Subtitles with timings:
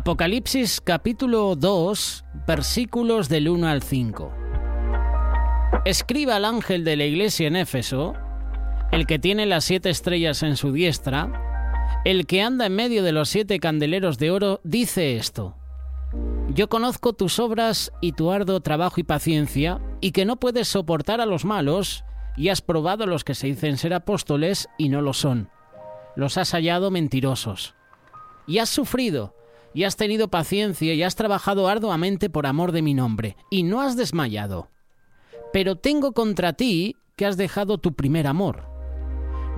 [0.00, 4.32] Apocalipsis capítulo 2, versículos del 1 al 5.
[5.84, 8.14] Escriba al ángel de la iglesia en Éfeso,
[8.92, 13.12] el que tiene las siete estrellas en su diestra, el que anda en medio de
[13.12, 15.54] los siete candeleros de oro, dice esto.
[16.48, 21.20] Yo conozco tus obras y tu arduo trabajo y paciencia, y que no puedes soportar
[21.20, 22.04] a los malos,
[22.38, 25.50] y has probado a los que se dicen ser apóstoles y no lo son.
[26.16, 27.74] Los has hallado mentirosos.
[28.46, 29.34] Y has sufrido
[29.74, 33.80] y has tenido paciencia y has trabajado arduamente por amor de mi nombre, y no
[33.80, 34.68] has desmayado.
[35.52, 38.68] Pero tengo contra ti que has dejado tu primer amor.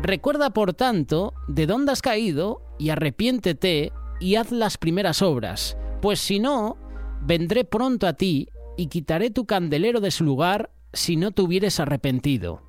[0.01, 6.21] Recuerda, por tanto, de dónde has caído, y arrepiéntete y haz las primeras obras, pues
[6.21, 6.77] si no,
[7.21, 11.81] vendré pronto a ti y quitaré tu candelero de su lugar si no te hubieres
[11.81, 12.63] arrepentido.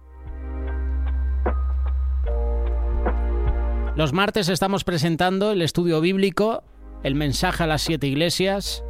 [3.96, 6.64] Los martes estamos presentando el estudio bíblico
[7.04, 8.84] el mensaje a las siete iglesias.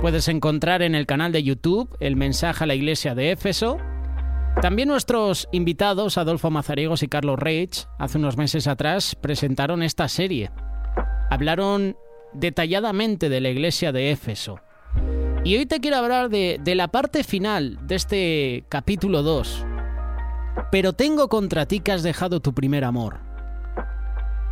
[0.00, 3.78] Puedes encontrar en el canal de YouTube el mensaje a la iglesia de Éfeso.
[4.60, 10.50] También nuestros invitados, Adolfo Mazariegos y Carlos Reich, hace unos meses atrás presentaron esta serie.
[11.30, 11.96] Hablaron
[12.32, 14.60] detalladamente de la iglesia de Éfeso.
[15.44, 19.66] Y hoy te quiero hablar de, la parte final de este capítulo 2.
[20.70, 23.23] Pero tengo contra ti que has dejado tu primer amor.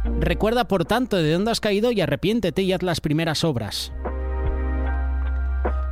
[0.05, 3.93] Recuerda por tanto de dónde has caído y arrepiéntete y haz las primeras obras.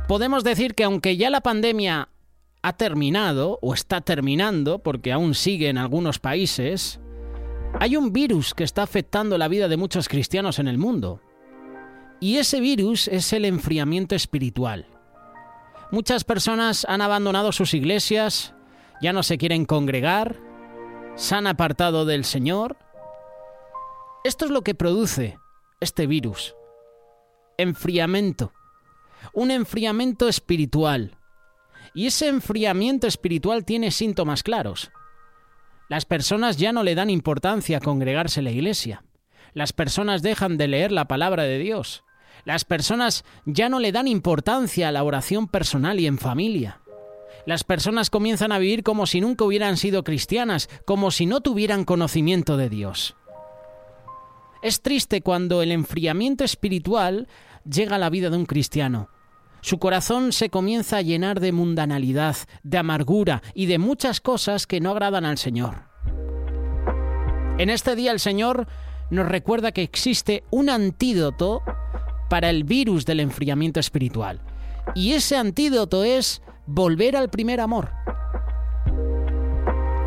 [0.07, 2.09] Podemos decir que aunque ya la pandemia
[2.61, 6.99] ha terminado o está terminando, porque aún sigue en algunos países,
[7.79, 11.21] hay un virus que está afectando la vida de muchos cristianos en el mundo.
[12.19, 14.85] Y ese virus es el enfriamiento espiritual.
[15.91, 18.53] Muchas personas han abandonado sus iglesias,
[19.01, 20.37] ya no se quieren congregar,
[21.15, 22.77] se han apartado del Señor,
[24.23, 25.39] esto es lo que produce
[25.79, 26.55] este virus.
[27.57, 28.53] Enfriamiento.
[29.33, 31.17] Un enfriamiento espiritual.
[31.93, 34.91] Y ese enfriamiento espiritual tiene síntomas claros.
[35.89, 39.03] Las personas ya no le dan importancia a congregarse en la iglesia.
[39.53, 42.03] Las personas dejan de leer la palabra de Dios.
[42.45, 46.79] Las personas ya no le dan importancia a la oración personal y en familia.
[47.45, 51.85] Las personas comienzan a vivir como si nunca hubieran sido cristianas, como si no tuvieran
[51.85, 53.15] conocimiento de Dios.
[54.61, 57.27] Es triste cuando el enfriamiento espiritual
[57.69, 59.09] llega a la vida de un cristiano.
[59.61, 64.79] Su corazón se comienza a llenar de mundanalidad, de amargura y de muchas cosas que
[64.79, 65.85] no agradan al Señor.
[67.57, 68.67] En este día el Señor
[69.09, 71.63] nos recuerda que existe un antídoto
[72.29, 74.41] para el virus del enfriamiento espiritual.
[74.95, 77.91] Y ese antídoto es volver al primer amor.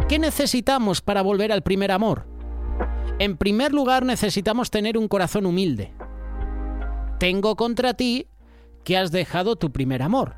[0.08, 2.33] ¿Qué necesitamos para volver al primer amor?
[3.24, 5.94] En primer lugar, necesitamos tener un corazón humilde.
[7.18, 8.26] Tengo contra ti
[8.84, 10.36] que has dejado tu primer amor.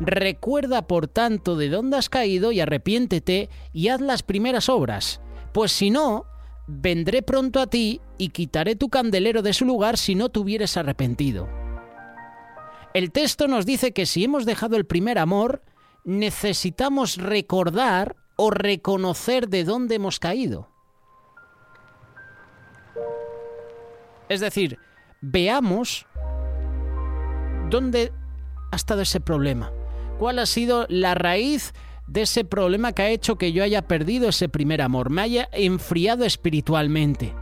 [0.00, 5.22] Recuerda, por tanto, de dónde has caído y arrepiéntete y haz las primeras obras,
[5.54, 6.26] pues si no,
[6.66, 10.76] vendré pronto a ti y quitaré tu candelero de su lugar si no te hubieres
[10.76, 11.48] arrepentido.
[12.92, 15.62] El texto nos dice que si hemos dejado el primer amor,
[16.04, 20.68] necesitamos recordar o reconocer de dónde hemos caído.
[24.30, 24.78] Es decir,
[25.20, 26.06] veamos
[27.68, 28.12] dónde
[28.70, 29.72] ha estado ese problema.
[30.20, 31.74] ¿Cuál ha sido la raíz
[32.06, 35.48] de ese problema que ha hecho que yo haya perdido ese primer amor, me haya
[35.50, 37.34] enfriado espiritualmente?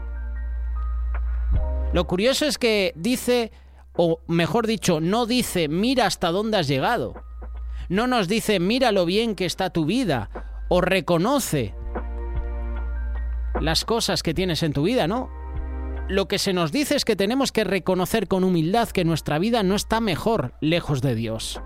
[1.93, 3.51] Lo curioso es que dice,
[3.93, 7.23] o mejor dicho, no dice, mira hasta dónde has llegado.
[7.87, 10.31] No nos dice, mira lo bien que está tu vida,
[10.69, 11.75] o reconoce
[13.61, 15.38] las cosas que tienes en tu vida, ¿no?
[16.09, 19.61] Lo que se nos dice es que tenemos que reconocer con humildad que nuestra vida
[19.61, 21.61] no está mejor lejos de Dios.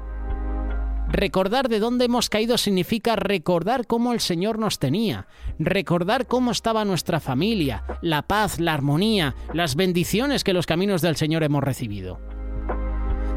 [1.09, 5.27] Recordar de dónde hemos caído significa recordar cómo el Señor nos tenía,
[5.59, 11.15] recordar cómo estaba nuestra familia, la paz, la armonía, las bendiciones que los caminos del
[11.15, 12.19] Señor hemos recibido.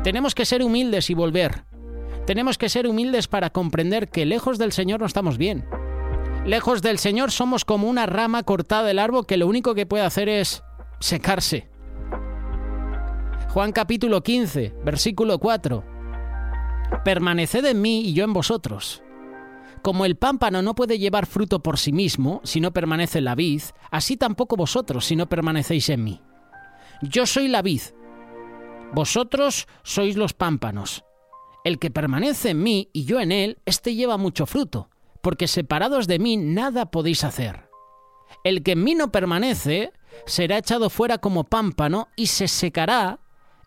[0.03, 1.65] Tenemos que ser humildes y volver.
[2.27, 5.67] Tenemos que ser humildes para comprender que lejos del Señor no estamos bien.
[6.47, 10.05] Lejos del Señor somos como una rama cortada del árbol que lo único que puede
[10.05, 10.63] hacer es
[11.01, 11.69] secarse.
[13.51, 15.85] Juan capítulo 15, versículo 4.
[17.05, 19.03] Permaneced en mí y yo en vosotros.
[19.83, 23.35] Como el pámpano no puede llevar fruto por sí mismo si no permanece en la
[23.35, 26.21] vid, así tampoco vosotros si no permanecéis en mí.
[27.03, 27.83] Yo soy la vid,
[28.93, 31.05] vosotros sois los pámpanos.
[31.65, 34.89] El que permanece en mí y yo en él, éste lleva mucho fruto,
[35.21, 37.69] porque separados de mí nada podéis hacer.
[38.45, 39.93] El que en mí no permanece
[40.25, 43.21] será echado fuera como pámpano y se secará,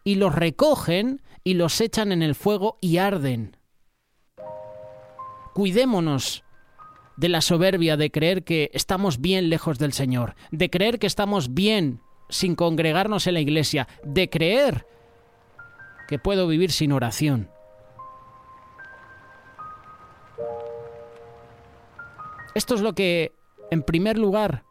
[0.03, 3.57] y los recogen y los echan en el fuego y arden.
[5.53, 6.43] Cuidémonos
[7.17, 11.53] de la soberbia de creer que estamos bien lejos del Señor, de creer que estamos
[11.53, 14.87] bien sin congregarnos en la iglesia, de creer
[16.07, 17.49] que puedo vivir sin oración.
[22.55, 23.33] Esto es lo que,
[23.69, 24.63] en primer lugar,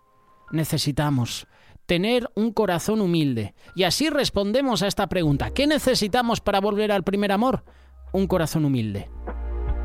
[0.51, 1.47] necesitamos.
[1.89, 3.55] Tener un corazón humilde.
[3.75, 5.53] Y así respondemos a esta pregunta.
[5.53, 7.65] ¿Qué necesitamos para volver al primer amor?
[8.13, 9.09] Un corazón humilde.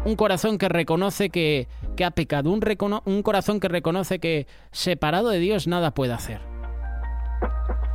[0.03, 1.69] Un corazón que reconoce que,
[2.05, 2.51] ha pecado.
[2.51, 6.41] Un, corazón que reconoce que separado de Dios nada puede hacer.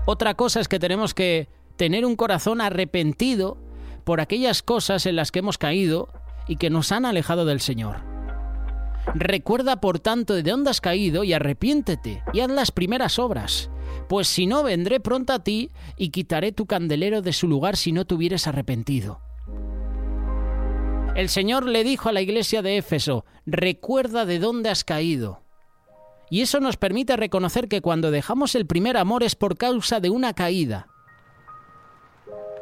[0.07, 3.59] Otra cosa es que tenemos que tener un corazón arrepentido
[4.05, 6.09] por aquellas cosas en las que hemos caído
[6.47, 8.08] y que nos han alejado del Señor.
[9.15, 13.71] Recuerda por tanto de dónde has caído y arrepiéntete y haz las primeras obras,
[14.09, 17.93] pues si no vendré pronto a ti y quitaré tu candelero de su lugar si
[17.93, 19.21] no te hubieras arrepentido.
[21.15, 25.43] El Señor le dijo a la iglesia de Éfeso, recuerda de dónde has caído.
[26.31, 30.11] Y eso nos permite reconocer que cuando dejamos el primer amor es por causa de
[30.11, 30.87] una caída,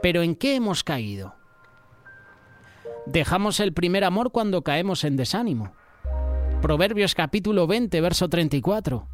[0.01, 1.35] pero ¿en qué hemos caído?
[3.07, 5.73] Dejamos el primer amor cuando caemos en desánimo.
[6.62, 9.08] Proverbios capítulo 20, verso 34.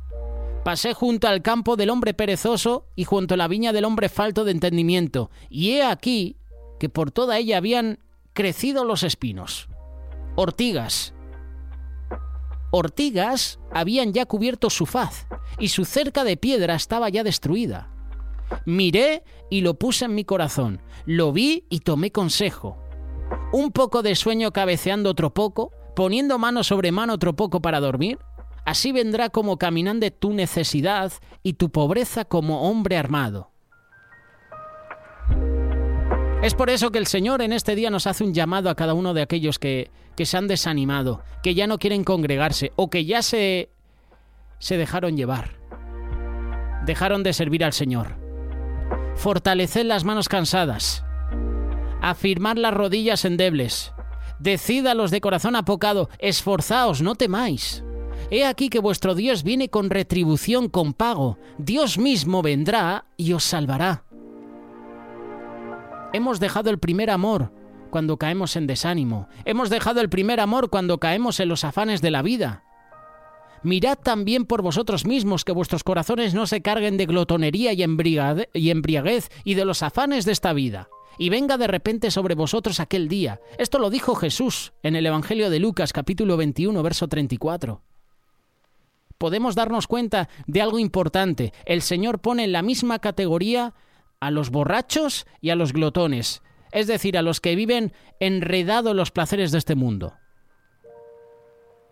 [0.64, 4.44] Pasé junto al campo del hombre perezoso y junto a la viña del hombre falto
[4.44, 6.36] de entendimiento, y he aquí
[6.78, 7.98] que por toda ella habían
[8.32, 9.68] crecido los espinos.
[10.36, 11.14] Ortigas.
[12.70, 15.26] Ortigas habían ya cubierto su faz,
[15.58, 17.90] y su cerca de piedra estaba ya destruida.
[18.64, 20.80] Miré y lo puse en mi corazón.
[21.06, 22.78] Lo vi y tomé consejo.
[23.52, 28.18] Un poco de sueño cabeceando otro poco, poniendo mano sobre mano otro poco para dormir.
[28.64, 31.12] Así vendrá como caminante tu necesidad
[31.42, 33.50] y tu pobreza como hombre armado.
[36.42, 38.94] Es por eso que el Señor en este día nos hace un llamado a cada
[38.94, 43.04] uno de aquellos que, que se han desanimado, que ya no quieren congregarse o que
[43.04, 43.70] ya se,
[44.58, 45.60] se dejaron llevar.
[46.84, 48.18] Dejaron de servir al Señor.
[49.14, 51.04] Fortaleced las manos cansadas.
[52.00, 53.92] Afirmad las rodillas endebles.
[54.42, 57.84] Decid a los de corazón apocado, esforzaos, no temáis.
[58.28, 61.38] He aquí que vuestro Dios viene con retribución, con pago.
[61.58, 64.02] Dios mismo vendrá y os salvará.
[66.12, 67.52] Hemos dejado el primer amor
[67.90, 69.28] cuando caemos en desánimo.
[69.44, 72.64] Hemos dejado el primer amor cuando caemos en los afanes de la vida.
[73.62, 79.30] Mirad también por vosotros mismos que vuestros corazones no se carguen de glotonería y, embriaguez
[79.44, 80.88] y de los afanes de esta vida,
[81.18, 83.40] y venga de repente sobre vosotros aquel día.
[83.58, 87.82] Esto lo dijo Jesús en el Evangelio de Lucas capítulo 21, verso 34
[89.22, 91.52] podemos darnos cuenta de algo importante.
[91.64, 93.72] El Señor pone en la misma categoría
[94.18, 96.42] a los borrachos y a los glotones,
[96.72, 100.14] es decir, a los que viven enredados en los placeres de este mundo.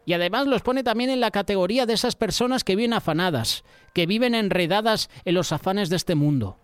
[0.06, 3.62] Y además los pone también en la categoría de esas personas que viven afanadas,
[3.94, 6.59] que viven enredadas en los afanes de este mundo.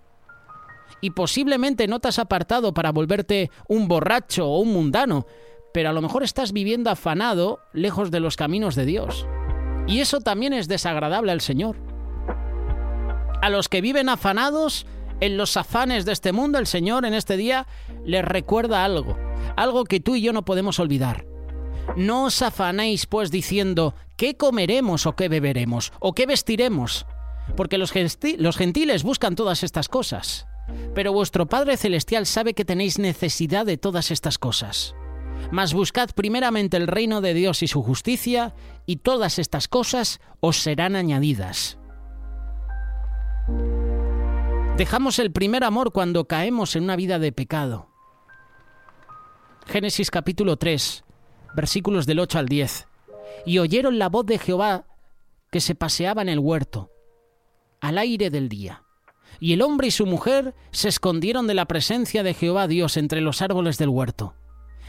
[1.01, 5.27] Y posiblemente no te has apartado para volverte un borracho o un mundano,
[5.73, 9.27] pero a lo mejor estás viviendo afanado lejos de los caminos de Dios.
[9.87, 11.77] Y eso también es desagradable al Señor.
[13.43, 14.87] A los que viven afanados
[15.21, 17.67] en los afanes de este mundo, el Señor en este día
[18.05, 19.17] les recuerda algo,
[19.57, 21.27] algo que tú y yo no podemos olvidar.
[21.95, 27.07] No os afanéis pues diciendo, ¿qué comeremos o qué beberemos o qué vestiremos?
[27.57, 30.47] Porque los, gentiles buscan todas estas cosas.
[30.95, 34.95] Pero vuestro Padre Celestial sabe que tenéis necesidad de todas estas cosas.
[35.51, 38.55] Mas buscad primeramente el reino de Dios y su justicia,
[38.87, 41.79] y todas estas cosas os serán añadidas.
[44.77, 47.89] Dejamos el primer amor cuando caemos en una vida de pecado.
[49.67, 51.05] Génesis capítulo 3,
[51.55, 52.87] versículos del 8 al 10.
[53.47, 54.87] Y oyeron la voz de Jehová
[55.51, 56.91] que se paseaba en el huerto,
[57.81, 58.86] al aire del día.
[59.41, 63.21] Y el hombre y su mujer se escondieron de la presencia de Jehová Dios entre
[63.21, 64.35] los árboles del huerto.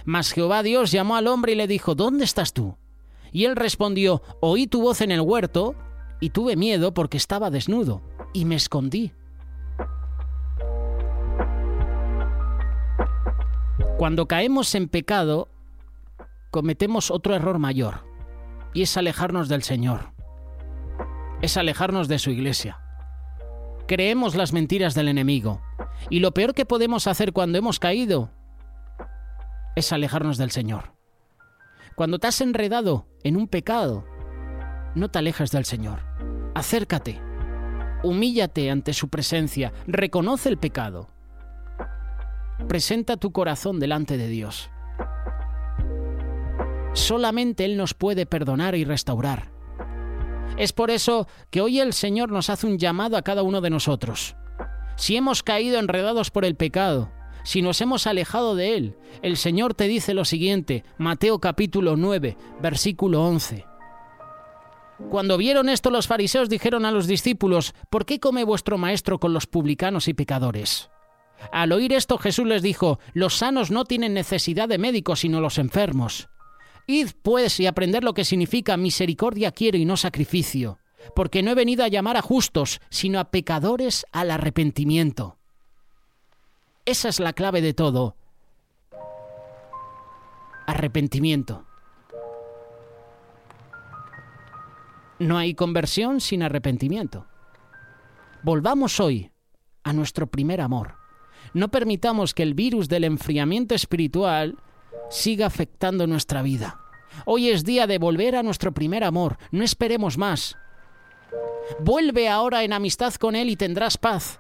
[0.06, 2.78] Mas Jehová Dios llamó al hombre y le dijo, ¿Dónde estás tú?
[3.32, 5.76] Y él respondió, oí tu voz en el huerto
[6.20, 8.02] y tuve miedo porque estaba desnudo
[8.34, 9.14] y me escondí.
[13.98, 15.50] Cuando caemos en pecado,
[16.52, 18.06] cometemos otro error mayor,
[18.74, 20.12] y es alejarnos del Señor,
[21.42, 22.80] es alejarnos de su iglesia.
[23.88, 25.62] Creemos las mentiras del enemigo,
[26.10, 28.32] y lo peor que podemos hacer cuando hemos caído
[29.76, 30.94] es alejarnos del Señor.
[31.96, 34.06] Cuando te has enredado en un pecado,
[34.96, 36.00] no te alejes del Señor.
[36.54, 37.22] Acércate,
[38.04, 41.10] humíllate ante su presencia, reconoce el pecado
[42.68, 44.70] Presenta tu corazón delante de Dios.
[46.94, 49.52] Solamente Él nos puede perdonar y restaurar.
[50.58, 53.70] Es por eso que hoy el Señor nos hace un llamado a cada uno de
[53.70, 54.36] nosotros.
[54.96, 57.12] Si hemos caído enredados por el pecado,
[57.44, 62.38] si nos hemos alejado de Él, el Señor te dice lo siguiente, Mateo capítulo 9,
[62.62, 63.66] versículo 11.
[65.10, 69.32] Cuando vieron esto los fariseos dijeron a los discípulos, ¿por qué come vuestro maestro con
[69.32, 70.90] los publicanos y pecadores?
[71.52, 75.60] Al oír esto Jesús les dijo, los sanos no tienen necesidad de médicos sino los
[75.60, 76.30] enfermos.
[76.88, 80.80] Id pues y aprender lo que significa misericordia quiero y no sacrificio,
[81.16, 85.38] porque no he venido a llamar a justos, sino a pecadores al arrepentimiento.
[86.86, 88.16] Esa es la clave de todo.
[90.66, 91.66] Arrepentimiento.
[95.20, 97.26] No hay conversión sin arrepentimiento.
[98.44, 99.32] Volvamos hoy
[99.84, 100.96] a nuestro primer amor.
[101.54, 104.58] No permitamos que el virus del enfriamiento espiritual
[105.10, 106.80] siga afectando nuestra vida.
[107.26, 110.58] Hoy es día de volver a nuestro primer amor, no esperemos más.
[111.80, 114.40] Vuelve ahora en amistad con Él y tendrás paz.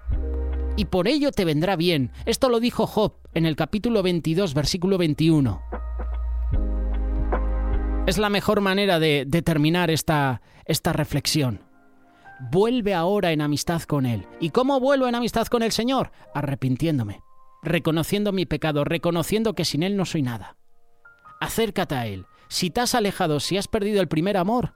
[0.75, 2.11] Y por ello te vendrá bien.
[2.25, 5.61] Esto lo dijo Job en el capítulo 22, versículo 21.
[8.05, 11.67] Es la mejor manera de, determinar esta, esta reflexión
[12.39, 14.25] vuelve ahora en amistad con Él.
[14.39, 16.11] ¿Y cómo vuelvo en amistad con el Señor?
[16.33, 17.21] Arrepintiéndome,
[17.63, 20.57] reconociendo mi pecado, reconociendo que sin Él no soy nada.
[21.39, 22.25] Acércate a Él.
[22.49, 24.73] Si te has alejado, si has perdido el primer amor,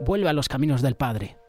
[0.00, 1.39] vuelve a los caminos del Padre.